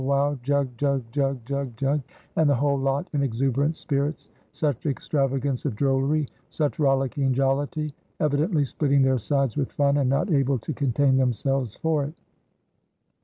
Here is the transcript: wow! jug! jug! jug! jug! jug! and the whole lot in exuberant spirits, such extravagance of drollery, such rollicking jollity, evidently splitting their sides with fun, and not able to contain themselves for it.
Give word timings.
wow! 0.03 0.33
jug! 0.41 0.67
jug! 0.79 1.03
jug! 1.11 1.37
jug! 1.45 1.77
jug! 1.77 2.01
and 2.35 2.49
the 2.49 2.55
whole 2.55 2.79
lot 2.79 3.07
in 3.13 3.21
exuberant 3.21 3.77
spirits, 3.77 4.29
such 4.51 4.87
extravagance 4.87 5.63
of 5.63 5.75
drollery, 5.75 6.27
such 6.49 6.79
rollicking 6.79 7.31
jollity, 7.35 7.93
evidently 8.19 8.65
splitting 8.65 9.03
their 9.03 9.19
sides 9.19 9.55
with 9.55 9.71
fun, 9.71 9.97
and 9.97 10.09
not 10.09 10.31
able 10.31 10.57
to 10.57 10.73
contain 10.73 11.17
themselves 11.17 11.75
for 11.75 12.05
it. 12.05 12.15